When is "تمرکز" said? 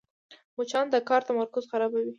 1.29-1.63